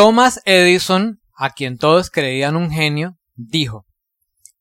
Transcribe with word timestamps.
Thomas 0.00 0.40
Edison, 0.46 1.20
a 1.36 1.50
quien 1.50 1.76
todos 1.76 2.08
creían 2.08 2.56
un 2.56 2.70
genio, 2.70 3.18
dijo, 3.34 3.84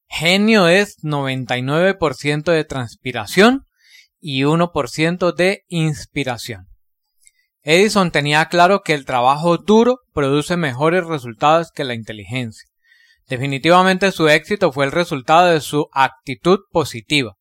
genio 0.10 0.68
es 0.68 0.98
99% 1.02 2.52
de 2.52 2.66
transpiración 2.66 3.64
y 4.20 4.42
1% 4.42 5.34
de 5.34 5.64
inspiración. 5.70 6.68
Edison 7.62 8.12
tenía 8.12 8.48
claro 8.48 8.82
que 8.82 8.94
el 8.94 9.06
trabajo 9.06 9.58
duro 9.58 10.00
produce 10.14 10.58
mejores 10.58 11.06
resultados 11.06 11.72
que 11.74 11.86
la 11.86 11.94
inteligencia. 11.94 12.68
Definitivamente 13.26 14.12
su 14.12 14.28
éxito 14.28 14.74
fue 14.74 14.84
el 14.84 14.92
resultado 14.92 15.52
de 15.52 15.62
su 15.62 15.88
actitud 15.94 16.60
positiva. 16.70 17.38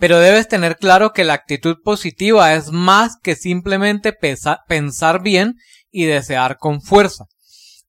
Pero 0.00 0.18
debes 0.18 0.48
tener 0.48 0.78
claro 0.78 1.12
que 1.12 1.24
la 1.24 1.34
actitud 1.34 1.76
positiva 1.84 2.54
es 2.54 2.72
más 2.72 3.18
que 3.22 3.36
simplemente 3.36 4.14
pensar 4.14 5.22
bien 5.22 5.56
y 5.90 6.06
desear 6.06 6.56
con 6.56 6.80
fuerza. 6.80 7.26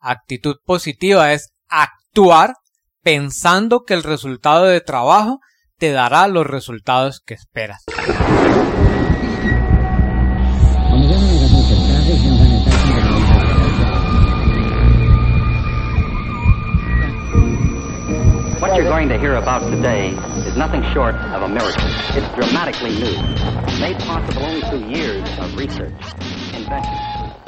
Actitud 0.02 0.58
positiva 0.66 1.32
es 1.32 1.54
actuar 1.70 2.56
pensando 3.02 3.84
que 3.88 3.94
el 3.94 4.04
resultado 4.04 4.66
de 4.66 4.82
trabajo 4.82 5.40
te 5.78 5.94
dará 5.94 6.28
los 6.28 6.46
resultados 6.46 7.22
que 7.26 7.34
esperas. 7.34 7.82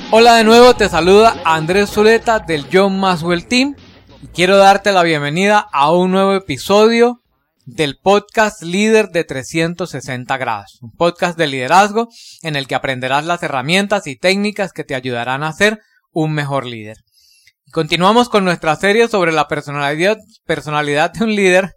Hola 0.09 0.35
de 0.35 0.45
nuevo, 0.45 0.73
te 0.73 0.87
saluda 0.87 1.35
Andrés 1.43 1.89
Zuleta 1.89 2.39
del 2.39 2.65
John 2.71 2.97
Maswell 2.97 3.45
Team 3.45 3.75
y 4.21 4.27
quiero 4.27 4.55
darte 4.55 4.93
la 4.93 5.03
bienvenida 5.03 5.67
a 5.73 5.91
un 5.91 6.11
nuevo 6.11 6.33
episodio 6.33 7.19
del 7.65 7.97
podcast 7.97 8.63
Líder 8.63 9.09
de 9.09 9.25
360 9.25 10.37
grados, 10.37 10.79
un 10.81 10.91
podcast 10.91 11.37
de 11.37 11.47
liderazgo 11.47 12.07
en 12.41 12.55
el 12.55 12.67
que 12.67 12.75
aprenderás 12.75 13.25
las 13.25 13.43
herramientas 13.43 14.07
y 14.07 14.15
técnicas 14.15 14.71
que 14.71 14.85
te 14.85 14.95
ayudarán 14.95 15.43
a 15.43 15.51
ser 15.51 15.81
un 16.13 16.31
mejor 16.31 16.65
líder. 16.65 16.99
Continuamos 17.73 18.29
con 18.29 18.45
nuestra 18.45 18.77
serie 18.77 19.09
sobre 19.09 19.33
la 19.33 19.49
personalidad, 19.49 20.17
personalidad 20.45 21.11
de 21.11 21.25
un 21.25 21.35
líder 21.35 21.75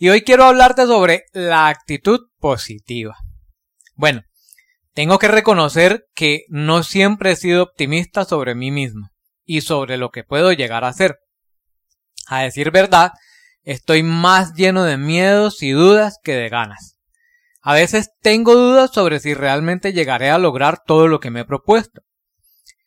y 0.00 0.08
hoy 0.08 0.22
quiero 0.22 0.44
hablarte 0.44 0.86
sobre 0.86 1.26
la 1.34 1.68
actitud 1.68 2.20
positiva. 2.38 3.18
Bueno, 3.96 4.22
tengo 4.94 5.18
que 5.18 5.28
reconocer 5.28 6.06
que 6.14 6.44
no 6.48 6.82
siempre 6.82 7.32
he 7.32 7.36
sido 7.36 7.62
optimista 7.62 8.24
sobre 8.24 8.54
mí 8.54 8.70
mismo 8.70 9.10
y 9.44 9.60
sobre 9.60 9.98
lo 9.98 10.08
que 10.08 10.24
puedo 10.24 10.52
llegar 10.54 10.84
a 10.84 10.94
ser. 10.94 11.18
A 12.26 12.40
decir 12.40 12.70
verdad, 12.70 13.12
estoy 13.62 14.02
más 14.02 14.54
lleno 14.54 14.84
de 14.84 14.96
miedos 14.96 15.62
y 15.62 15.72
dudas 15.72 16.18
que 16.24 16.34
de 16.34 16.48
ganas. 16.48 16.96
A 17.60 17.74
veces 17.74 18.10
tengo 18.22 18.54
dudas 18.54 18.92
sobre 18.94 19.20
si 19.20 19.34
realmente 19.34 19.92
llegaré 19.92 20.30
a 20.30 20.38
lograr 20.38 20.82
todo 20.82 21.08
lo 21.08 21.20
que 21.20 21.30
me 21.30 21.40
he 21.40 21.44
propuesto. 21.44 22.00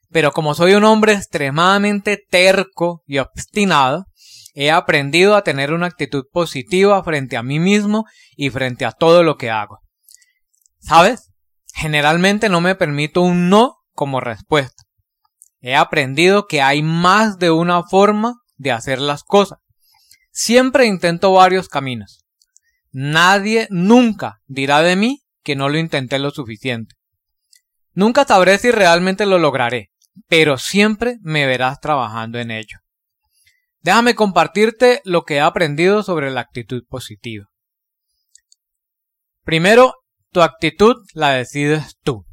Pero 0.09 0.31
como 0.31 0.56
soy 0.56 0.73
un 0.73 0.84
hombre 0.84 1.14
extremadamente 1.14 2.17
terco 2.28 3.03
y 3.06 3.19
obstinado, 3.19 4.06
he 4.54 4.72
aprendido 4.72 5.36
a 5.36 5.44
tener 5.44 5.73
una 5.73 5.88
actitud 5.88 6.26
positiva 6.32 7.04
frente 7.04 7.38
a 7.38 7.44
mí 7.44 7.59
mismo 7.59 8.06
y 8.36 8.50
frente 8.50 8.86
a 8.86 8.92
todo 8.92 9.23
lo 9.23 9.38
que 9.38 9.50
hago. 9.50 9.80
¿Sabes? 10.80 11.32
Generalmente 11.73 12.50
no 12.50 12.62
me 12.62 12.76
permito 12.76 13.22
un 13.22 13.50
no 13.50 13.78
como 13.94 14.20
respuesta. 14.20 14.84
He 15.59 15.76
aprendido 15.76 16.46
que 16.48 16.62
hay 16.62 16.84
más 16.84 17.38
de 17.40 17.50
una 17.50 17.84
forma 17.84 18.36
de 18.58 18.72
hacer 18.72 19.00
las 19.00 19.24
cosas. 19.24 19.59
Siempre 20.31 20.86
intento 20.86 21.31
varios 21.34 21.70
caminos. 21.70 22.26
Nadie 22.92 23.68
nunca 23.72 24.42
dirá 24.46 24.81
de 24.81 24.96
mí 24.96 25.24
que 25.41 25.56
no 25.56 25.70
lo 25.70 25.78
intenté 25.78 26.20
lo 26.20 26.31
suficiente. 26.31 26.96
Nunca 27.94 28.25
sabré 28.25 28.58
si 28.58 28.72
realmente 28.72 29.25
lo 29.25 29.40
lograré, 29.40 29.91
pero 30.28 30.58
siempre 30.58 31.18
me 31.22 31.46
verás 31.46 31.80
trabajando 31.80 32.40
en 32.40 32.52
ello. 32.52 32.83
Déjame 33.84 34.16
compartirte 34.16 35.02
lo 35.04 35.24
que 35.24 35.36
he 35.36 35.42
aprendido 35.42 36.04
sobre 36.04 36.32
la 36.32 36.42
actitud 36.42 36.84
positiva. 36.88 37.46
Primero, 39.44 39.94
tu 40.32 40.42
actitud 40.42 40.96
la 41.14 41.32
decides 41.32 41.98
tú. 42.02 42.26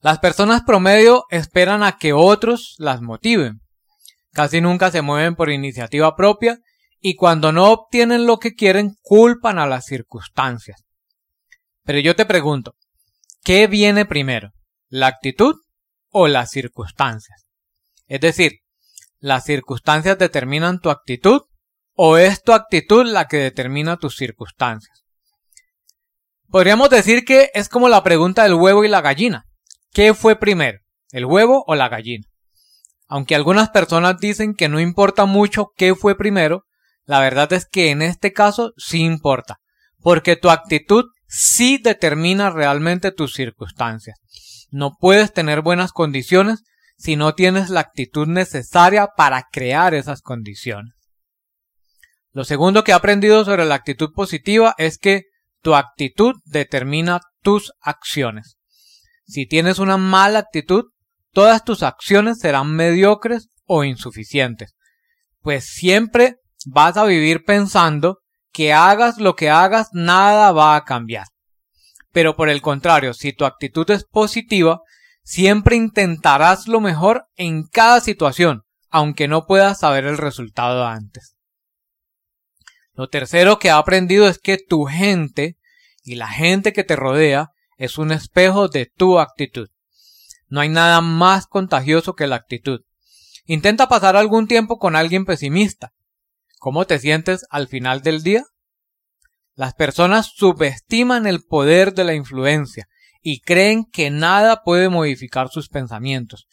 Las 0.00 0.18
personas 0.18 0.62
promedio 0.62 1.24
esperan 1.30 1.82
a 1.82 1.98
que 1.98 2.12
otros 2.12 2.74
las 2.78 3.02
motiven. 3.02 3.60
Casi 4.32 4.60
nunca 4.60 4.90
se 4.90 5.02
mueven 5.02 5.36
por 5.36 5.50
iniciativa 5.50 6.16
propia 6.16 6.58
y 6.98 7.14
cuando 7.14 7.52
no 7.52 7.70
obtienen 7.70 8.26
lo 8.26 8.38
que 8.38 8.54
quieren 8.54 8.96
culpan 9.02 9.58
a 9.58 9.66
las 9.66 9.84
circunstancias. 9.84 10.82
Pero 11.84 11.98
yo 11.98 12.16
te 12.16 12.26
pregunto, 12.26 12.74
¿qué 13.44 13.66
viene 13.66 14.06
primero? 14.06 14.52
¿La 14.88 15.08
actitud 15.08 15.56
o 16.12 16.28
las 16.28 16.50
circunstancias. 16.50 17.46
Es 18.06 18.20
decir, 18.20 18.60
las 19.22 19.44
circunstancias 19.44 20.18
determinan 20.18 20.80
tu 20.80 20.90
actitud 20.90 21.42
o 21.94 22.16
es 22.16 22.42
tu 22.42 22.52
actitud 22.52 23.06
la 23.06 23.28
que 23.28 23.36
determina 23.36 23.96
tus 23.96 24.16
circunstancias. 24.16 25.04
Podríamos 26.48 26.90
decir 26.90 27.24
que 27.24 27.50
es 27.54 27.68
como 27.68 27.88
la 27.88 28.02
pregunta 28.02 28.42
del 28.42 28.54
huevo 28.54 28.84
y 28.84 28.88
la 28.88 29.00
gallina. 29.00 29.44
¿Qué 29.92 30.12
fue 30.12 30.34
primero? 30.34 30.80
¿El 31.12 31.24
huevo 31.24 31.62
o 31.68 31.76
la 31.76 31.88
gallina? 31.88 32.26
Aunque 33.06 33.36
algunas 33.36 33.70
personas 33.70 34.18
dicen 34.18 34.54
que 34.54 34.68
no 34.68 34.80
importa 34.80 35.24
mucho 35.24 35.68
qué 35.76 35.94
fue 35.94 36.16
primero, 36.18 36.64
la 37.04 37.20
verdad 37.20 37.52
es 37.52 37.64
que 37.64 37.90
en 37.90 38.02
este 38.02 38.32
caso 38.32 38.72
sí 38.76 39.02
importa, 39.04 39.60
porque 40.00 40.34
tu 40.34 40.50
actitud 40.50 41.04
sí 41.28 41.78
determina 41.78 42.50
realmente 42.50 43.12
tus 43.12 43.34
circunstancias. 43.34 44.18
No 44.72 44.96
puedes 44.98 45.32
tener 45.32 45.62
buenas 45.62 45.92
condiciones 45.92 46.64
si 47.02 47.16
no 47.16 47.34
tienes 47.34 47.68
la 47.68 47.80
actitud 47.80 48.28
necesaria 48.28 49.08
para 49.16 49.48
crear 49.50 49.92
esas 49.92 50.22
condiciones. 50.22 50.94
Lo 52.30 52.44
segundo 52.44 52.84
que 52.84 52.92
he 52.92 52.94
aprendido 52.94 53.44
sobre 53.44 53.64
la 53.64 53.74
actitud 53.74 54.12
positiva 54.14 54.76
es 54.78 54.98
que 54.98 55.24
tu 55.62 55.74
actitud 55.74 56.34
determina 56.44 57.20
tus 57.42 57.72
acciones. 57.80 58.56
Si 59.26 59.46
tienes 59.46 59.80
una 59.80 59.96
mala 59.96 60.38
actitud, 60.38 60.84
todas 61.32 61.64
tus 61.64 61.82
acciones 61.82 62.38
serán 62.38 62.72
mediocres 62.72 63.48
o 63.64 63.82
insuficientes, 63.82 64.76
pues 65.40 65.64
siempre 65.64 66.36
vas 66.66 66.96
a 66.96 67.04
vivir 67.04 67.42
pensando 67.44 68.18
que 68.52 68.72
hagas 68.72 69.18
lo 69.18 69.34
que 69.34 69.50
hagas 69.50 69.88
nada 69.92 70.52
va 70.52 70.76
a 70.76 70.84
cambiar. 70.84 71.26
Pero 72.12 72.36
por 72.36 72.48
el 72.48 72.62
contrario, 72.62 73.12
si 73.12 73.32
tu 73.32 73.44
actitud 73.44 73.90
es 73.90 74.04
positiva, 74.04 74.82
siempre 75.22 75.76
intentarás 75.76 76.68
lo 76.68 76.80
mejor 76.80 77.24
en 77.36 77.64
cada 77.64 78.00
situación, 78.00 78.62
aunque 78.90 79.28
no 79.28 79.46
puedas 79.46 79.80
saber 79.80 80.04
el 80.04 80.18
resultado 80.18 80.86
antes. 80.86 81.36
Lo 82.94 83.08
tercero 83.08 83.58
que 83.58 83.68
he 83.68 83.70
aprendido 83.70 84.28
es 84.28 84.38
que 84.38 84.58
tu 84.58 84.84
gente 84.84 85.56
y 86.02 86.16
la 86.16 86.28
gente 86.28 86.72
que 86.72 86.84
te 86.84 86.96
rodea 86.96 87.50
es 87.76 87.98
un 87.98 88.12
espejo 88.12 88.68
de 88.68 88.86
tu 88.86 89.18
actitud. 89.18 89.68
No 90.48 90.60
hay 90.60 90.68
nada 90.68 91.00
más 91.00 91.46
contagioso 91.46 92.14
que 92.14 92.26
la 92.26 92.36
actitud. 92.36 92.80
Intenta 93.46 93.88
pasar 93.88 94.16
algún 94.16 94.46
tiempo 94.46 94.78
con 94.78 94.94
alguien 94.94 95.24
pesimista. 95.24 95.92
¿Cómo 96.58 96.86
te 96.86 96.98
sientes 96.98 97.46
al 97.50 97.68
final 97.68 98.02
del 98.02 98.22
día? 98.22 98.44
Las 99.54 99.74
personas 99.74 100.32
subestiman 100.34 101.26
el 101.26 101.42
poder 101.42 101.94
de 101.94 102.04
la 102.04 102.14
influencia 102.14 102.86
y 103.22 103.40
creen 103.40 103.84
que 103.84 104.10
nada 104.10 104.62
puede 104.64 104.88
modificar 104.88 105.48
sus 105.48 105.68
pensamientos. 105.68 106.46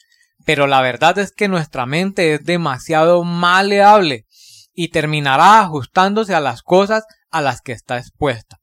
Pero 0.46 0.68
la 0.68 0.82
verdad 0.82 1.18
es 1.18 1.32
que 1.32 1.48
nuestra 1.48 1.86
mente 1.86 2.36
es 2.36 2.46
demasiado 2.46 3.24
maleable 3.24 4.26
y 4.74 4.90
terminará 4.90 5.60
ajustándose 5.60 6.34
a 6.34 6.40
las 6.40 6.62
cosas 6.62 7.04
a 7.32 7.42
las 7.42 7.62
que 7.62 7.74
está 7.74 7.98
expuesta. 7.98 8.58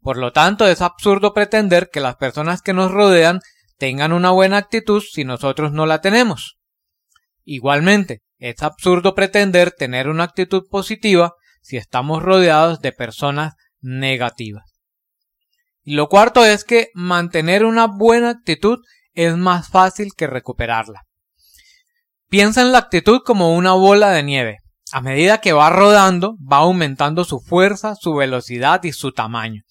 Por 0.00 0.16
lo 0.16 0.32
tanto, 0.32 0.66
es 0.66 0.80
absurdo 0.80 1.34
pretender 1.34 1.90
que 1.92 2.00
las 2.00 2.16
personas 2.16 2.62
que 2.62 2.72
nos 2.72 2.90
rodean 2.90 3.40
tengan 3.76 4.12
una 4.12 4.30
buena 4.30 4.56
actitud 4.56 5.02
si 5.02 5.24
nosotros 5.24 5.72
no 5.72 5.86
la 5.86 6.00
tenemos. 6.00 6.58
Igualmente, 7.44 8.22
es 8.38 8.62
absurdo 8.62 9.14
pretender 9.14 9.72
tener 9.72 10.08
una 10.08 10.24
actitud 10.24 10.64
positiva 10.70 11.32
si 11.60 11.76
estamos 11.76 12.22
rodeados 12.22 12.80
de 12.80 12.92
personas 12.92 13.54
negativas. 13.80 14.67
Y 15.88 15.94
lo 15.94 16.10
cuarto 16.10 16.44
es 16.44 16.64
que 16.64 16.90
mantener 16.92 17.64
una 17.64 17.86
buena 17.86 18.28
actitud 18.28 18.80
es 19.14 19.34
más 19.38 19.70
fácil 19.70 20.10
que 20.14 20.26
recuperarla. 20.26 21.06
Piensa 22.28 22.60
en 22.60 22.72
la 22.72 22.78
actitud 22.78 23.20
como 23.24 23.56
una 23.56 23.72
bola 23.72 24.10
de 24.10 24.22
nieve. 24.22 24.58
A 24.92 25.00
medida 25.00 25.40
que 25.40 25.54
va 25.54 25.70
rodando, 25.70 26.36
va 26.40 26.58
aumentando 26.58 27.24
su 27.24 27.40
fuerza, 27.40 27.94
su 27.94 28.12
velocidad 28.14 28.84
y 28.84 28.92
su 28.92 29.12
tamaño. 29.12 29.62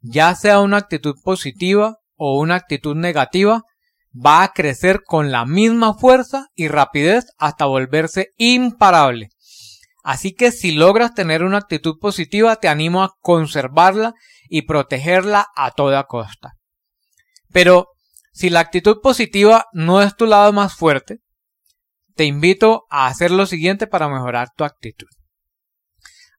Ya 0.00 0.34
sea 0.34 0.60
una 0.60 0.78
actitud 0.78 1.16
positiva 1.22 1.98
o 2.16 2.38
una 2.38 2.54
actitud 2.54 2.96
negativa, 2.96 3.64
va 4.14 4.44
a 4.44 4.54
crecer 4.54 5.02
con 5.04 5.30
la 5.30 5.44
misma 5.44 5.92
fuerza 5.92 6.46
y 6.54 6.68
rapidez 6.68 7.26
hasta 7.36 7.66
volverse 7.66 8.28
imparable. 8.38 9.28
Así 10.02 10.32
que 10.34 10.52
si 10.52 10.72
logras 10.72 11.14
tener 11.14 11.42
una 11.42 11.58
actitud 11.58 11.98
positiva, 12.00 12.56
te 12.56 12.68
animo 12.68 13.02
a 13.02 13.14
conservarla 13.20 14.14
y 14.48 14.62
protegerla 14.62 15.48
a 15.54 15.72
toda 15.72 16.04
costa. 16.04 16.54
Pero 17.52 17.88
si 18.32 18.48
la 18.50 18.60
actitud 18.60 19.00
positiva 19.02 19.66
no 19.72 20.02
es 20.02 20.16
tu 20.16 20.26
lado 20.26 20.52
más 20.52 20.74
fuerte, 20.74 21.18
te 22.14 22.24
invito 22.24 22.86
a 22.90 23.06
hacer 23.06 23.30
lo 23.30 23.46
siguiente 23.46 23.86
para 23.86 24.08
mejorar 24.08 24.48
tu 24.56 24.64
actitud. 24.64 25.08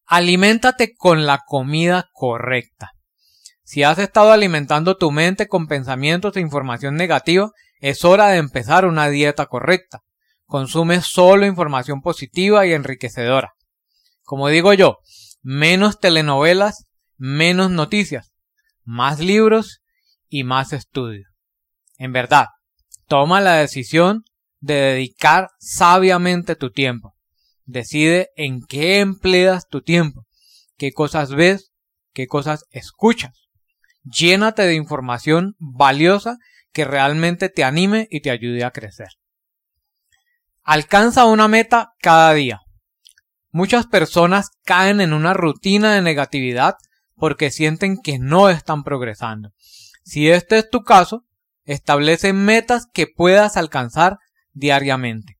Aliméntate 0.05 0.93
con 0.95 1.25
la 1.25 1.39
comida 1.45 2.09
correcta. 2.13 2.91
Si 3.63 3.83
has 3.83 3.99
estado 3.99 4.31
alimentando 4.31 4.97
tu 4.97 5.11
mente 5.11 5.47
con 5.47 5.67
pensamientos 5.67 6.35
e 6.35 6.41
información 6.41 6.95
negativa, 6.95 7.51
es 7.79 8.03
hora 8.03 8.27
de 8.27 8.37
empezar 8.37 8.85
una 8.85 9.07
dieta 9.07 9.45
correcta. 9.45 10.01
Consume 10.51 10.99
solo 10.99 11.45
información 11.45 12.01
positiva 12.01 12.67
y 12.67 12.73
enriquecedora. 12.73 13.53
Como 14.23 14.49
digo 14.49 14.73
yo, 14.73 14.97
menos 15.41 16.01
telenovelas, 16.01 16.87
menos 17.15 17.71
noticias, 17.71 18.33
más 18.83 19.21
libros 19.21 19.81
y 20.27 20.43
más 20.43 20.73
estudios. 20.73 21.29
En 21.97 22.11
verdad, 22.11 22.47
toma 23.07 23.39
la 23.39 23.53
decisión 23.53 24.25
de 24.59 24.73
dedicar 24.73 25.51
sabiamente 25.57 26.57
tu 26.57 26.69
tiempo. 26.69 27.15
Decide 27.63 28.31
en 28.35 28.61
qué 28.61 28.99
empleas 28.99 29.69
tu 29.69 29.81
tiempo, 29.81 30.27
qué 30.75 30.91
cosas 30.91 31.33
ves, 31.33 31.71
qué 32.11 32.27
cosas 32.27 32.65
escuchas. 32.71 33.47
Llénate 34.03 34.63
de 34.63 34.75
información 34.75 35.55
valiosa 35.59 36.39
que 36.73 36.83
realmente 36.83 37.47
te 37.47 37.63
anime 37.63 38.09
y 38.11 38.19
te 38.19 38.31
ayude 38.31 38.65
a 38.65 38.71
crecer. 38.71 39.20
Alcanza 40.63 41.25
una 41.25 41.47
meta 41.47 41.93
cada 41.99 42.33
día. 42.33 42.61
Muchas 43.51 43.87
personas 43.87 44.51
caen 44.63 45.01
en 45.01 45.13
una 45.13 45.33
rutina 45.33 45.93
de 45.93 46.01
negatividad 46.01 46.75
porque 47.15 47.51
sienten 47.51 47.97
que 47.97 48.19
no 48.19 48.49
están 48.49 48.83
progresando. 48.83 49.51
Si 50.03 50.29
este 50.29 50.59
es 50.59 50.69
tu 50.69 50.83
caso, 50.83 51.25
establece 51.65 52.33
metas 52.33 52.87
que 52.93 53.07
puedas 53.07 53.57
alcanzar 53.57 54.17
diariamente. 54.53 55.37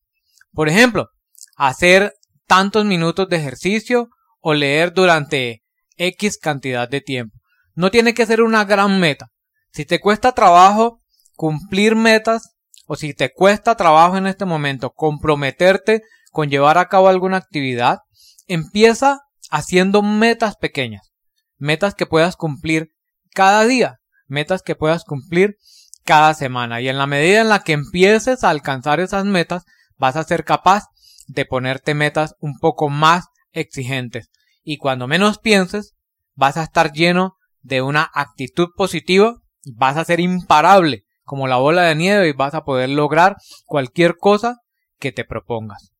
Por 0.53 0.69
ejemplo, 0.69 1.09
hacer 1.55 2.13
tantos 2.47 2.85
minutos 2.85 3.29
de 3.29 3.37
ejercicio 3.37 4.09
o 4.39 4.53
leer 4.53 4.93
durante 4.93 5.63
X 5.97 6.37
cantidad 6.37 6.89
de 6.89 7.01
tiempo. 7.01 7.37
No 7.75 7.91
tiene 7.91 8.13
que 8.13 8.25
ser 8.25 8.41
una 8.41 8.65
gran 8.65 8.99
meta. 8.99 9.31
Si 9.71 9.85
te 9.85 9.99
cuesta 9.99 10.33
trabajo 10.33 11.01
cumplir 11.35 11.95
metas 11.95 12.55
o 12.91 12.97
si 12.97 13.13
te 13.13 13.31
cuesta 13.31 13.77
trabajo 13.77 14.17
en 14.17 14.27
este 14.27 14.43
momento 14.43 14.91
comprometerte 14.91 16.01
con 16.29 16.49
llevar 16.49 16.77
a 16.77 16.89
cabo 16.89 17.07
alguna 17.07 17.37
actividad, 17.37 17.99
empieza 18.47 19.21
haciendo 19.49 20.01
metas 20.01 20.57
pequeñas, 20.57 21.13
metas 21.55 21.95
que 21.95 22.05
puedas 22.05 22.35
cumplir 22.35 22.89
cada 23.33 23.63
día, 23.63 24.01
metas 24.27 24.61
que 24.61 24.75
puedas 24.75 25.05
cumplir 25.05 25.55
cada 26.03 26.33
semana. 26.33 26.81
Y 26.81 26.89
en 26.89 26.97
la 26.97 27.07
medida 27.07 27.39
en 27.39 27.47
la 27.47 27.63
que 27.63 27.71
empieces 27.71 28.43
a 28.43 28.49
alcanzar 28.49 28.99
esas 28.99 29.23
metas, 29.23 29.63
vas 29.95 30.17
a 30.17 30.25
ser 30.25 30.43
capaz 30.43 30.87
de 31.27 31.45
ponerte 31.45 31.93
metas 31.93 32.35
un 32.41 32.59
poco 32.59 32.89
más 32.89 33.27
exigentes. 33.53 34.31
Y 34.63 34.75
cuando 34.75 35.07
menos 35.07 35.39
pienses, 35.39 35.95
vas 36.35 36.57
a 36.57 36.63
estar 36.63 36.91
lleno 36.91 37.37
de 37.61 37.83
una 37.83 38.11
actitud 38.13 38.67
positiva, 38.75 39.37
vas 39.63 39.95
a 39.95 40.03
ser 40.03 40.19
imparable 40.19 41.05
como 41.31 41.47
la 41.47 41.55
bola 41.55 41.83
de 41.83 41.95
nieve 41.95 42.27
y 42.27 42.33
vas 42.33 42.53
a 42.55 42.65
poder 42.65 42.89
lograr 42.89 43.37
cualquier 43.65 44.17
cosa 44.17 44.57
que 44.99 45.13
te 45.13 45.23
propongas. 45.23 45.93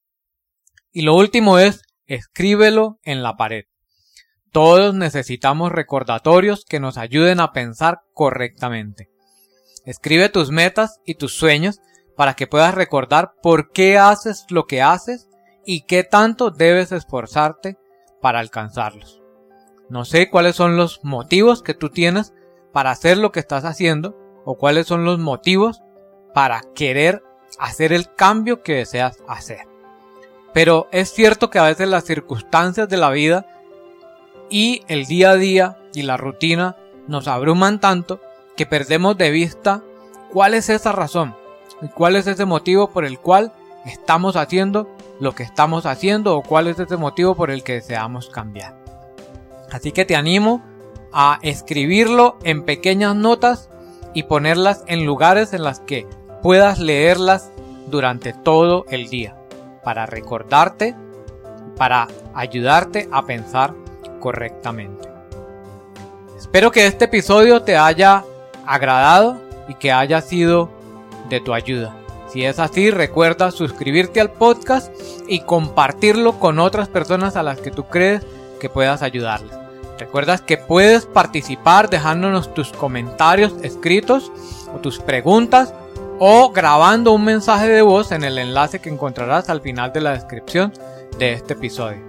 Y 0.91 1.03
lo 1.03 1.15
último 1.15 1.57
es, 1.57 1.83
escríbelo 2.05 2.99
en 3.03 3.23
la 3.23 3.37
pared. 3.37 3.63
Todos 4.51 4.93
necesitamos 4.93 5.71
recordatorios 5.71 6.65
que 6.65 6.81
nos 6.81 6.97
ayuden 6.97 7.39
a 7.39 7.53
pensar 7.53 7.99
correctamente. 8.11 9.07
Escribe 9.85 10.27
tus 10.27 10.51
metas 10.51 10.99
y 11.05 11.15
tus 11.15 11.33
sueños 11.33 11.79
para 12.17 12.33
que 12.33 12.45
puedas 12.45 12.75
recordar 12.75 13.31
por 13.41 13.71
qué 13.71 13.97
haces 13.97 14.43
lo 14.49 14.65
que 14.65 14.81
haces 14.81 15.29
y 15.65 15.85
qué 15.85 16.03
tanto 16.03 16.51
debes 16.51 16.91
esforzarte 16.91 17.77
para 18.19 18.39
alcanzarlos. 18.39 19.21
No 19.89 20.03
sé 20.03 20.29
cuáles 20.29 20.57
son 20.57 20.75
los 20.75 20.99
motivos 21.05 21.63
que 21.63 21.73
tú 21.73 21.87
tienes 21.87 22.33
para 22.73 22.91
hacer 22.91 23.17
lo 23.17 23.31
que 23.31 23.39
estás 23.39 23.63
haciendo 23.63 24.20
o 24.45 24.55
cuáles 24.55 24.87
son 24.87 25.05
los 25.05 25.19
motivos 25.19 25.81
para 26.33 26.61
querer 26.75 27.23
hacer 27.59 27.93
el 27.93 28.13
cambio 28.13 28.63
que 28.63 28.75
deseas 28.75 29.17
hacer. 29.27 29.67
Pero 30.53 30.87
es 30.91 31.11
cierto 31.11 31.49
que 31.49 31.59
a 31.59 31.63
veces 31.63 31.87
las 31.87 32.03
circunstancias 32.03 32.89
de 32.89 32.97
la 32.97 33.09
vida 33.09 33.45
y 34.49 34.83
el 34.87 35.05
día 35.05 35.31
a 35.31 35.35
día 35.35 35.77
y 35.93 36.03
la 36.03 36.17
rutina 36.17 36.75
nos 37.07 37.27
abruman 37.27 37.79
tanto 37.79 38.19
que 38.55 38.65
perdemos 38.65 39.17
de 39.17 39.31
vista 39.31 39.81
cuál 40.31 40.53
es 40.53 40.69
esa 40.69 40.91
razón 40.91 41.35
y 41.81 41.87
cuál 41.87 42.15
es 42.15 42.27
ese 42.27 42.45
motivo 42.45 42.89
por 42.89 43.05
el 43.05 43.19
cual 43.19 43.53
estamos 43.85 44.35
haciendo 44.35 44.89
lo 45.19 45.33
que 45.33 45.43
estamos 45.43 45.85
haciendo 45.85 46.35
o 46.35 46.41
cuál 46.41 46.67
es 46.67 46.79
ese 46.79 46.97
motivo 46.97 47.35
por 47.35 47.51
el 47.51 47.63
que 47.63 47.73
deseamos 47.73 48.29
cambiar. 48.29 48.75
Así 49.71 49.91
que 49.91 50.05
te 50.05 50.15
animo 50.15 50.61
a 51.13 51.39
escribirlo 51.41 52.37
en 52.43 52.63
pequeñas 52.63 53.15
notas 53.15 53.69
y 54.13 54.23
ponerlas 54.23 54.83
en 54.87 55.05
lugares 55.05 55.53
en 55.53 55.63
las 55.63 55.79
que 55.79 56.07
puedas 56.41 56.79
leerlas 56.79 57.51
durante 57.87 58.33
todo 58.33 58.85
el 58.89 59.09
día 59.09 59.35
para 59.83 60.05
recordarte, 60.05 60.95
para 61.77 62.07
ayudarte 62.33 63.09
a 63.11 63.23
pensar 63.23 63.73
correctamente. 64.19 65.09
Espero 66.37 66.71
que 66.71 66.85
este 66.85 67.05
episodio 67.05 67.61
te 67.61 67.77
haya 67.77 68.23
agradado 68.65 69.39
y 69.67 69.75
que 69.75 69.91
haya 69.91 70.21
sido 70.21 70.69
de 71.29 71.39
tu 71.39 71.53
ayuda. 71.53 71.95
Si 72.27 72.45
es 72.45 72.59
así, 72.59 72.91
recuerda 72.91 73.51
suscribirte 73.51 74.21
al 74.21 74.31
podcast 74.31 74.93
y 75.27 75.41
compartirlo 75.41 76.39
con 76.39 76.59
otras 76.59 76.87
personas 76.87 77.35
a 77.35 77.43
las 77.43 77.59
que 77.59 77.71
tú 77.71 77.85
crees 77.85 78.25
que 78.59 78.69
puedas 78.69 79.01
ayudarles. 79.01 79.60
Recuerdas 80.01 80.41
que 80.41 80.57
puedes 80.57 81.05
participar 81.05 81.87
dejándonos 81.87 82.55
tus 82.55 82.71
comentarios 82.71 83.53
escritos 83.61 84.31
o 84.73 84.79
tus 84.79 84.97
preguntas 84.97 85.75
o 86.17 86.49
grabando 86.49 87.11
un 87.11 87.23
mensaje 87.23 87.67
de 87.67 87.83
voz 87.83 88.11
en 88.11 88.23
el 88.23 88.39
enlace 88.39 88.79
que 88.79 88.89
encontrarás 88.89 89.47
al 89.51 89.61
final 89.61 89.93
de 89.93 90.01
la 90.01 90.13
descripción 90.13 90.73
de 91.19 91.33
este 91.33 91.53
episodio. 91.53 91.99